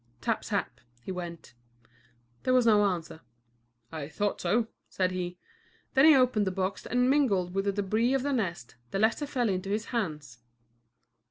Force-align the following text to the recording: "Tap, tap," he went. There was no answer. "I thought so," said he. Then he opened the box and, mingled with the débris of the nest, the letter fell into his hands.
"Tap, 0.19 0.41
tap," 0.41 0.81
he 1.03 1.11
went. 1.11 1.53
There 2.41 2.55
was 2.55 2.65
no 2.65 2.83
answer. 2.85 3.21
"I 3.91 4.07
thought 4.09 4.41
so," 4.41 4.65
said 4.89 5.11
he. 5.11 5.37
Then 5.93 6.05
he 6.05 6.15
opened 6.15 6.47
the 6.47 6.51
box 6.51 6.87
and, 6.87 7.07
mingled 7.07 7.53
with 7.53 7.65
the 7.65 7.83
débris 7.83 8.15
of 8.15 8.23
the 8.23 8.33
nest, 8.33 8.77
the 8.89 8.97
letter 8.97 9.27
fell 9.27 9.47
into 9.47 9.69
his 9.69 9.85
hands. 9.93 10.39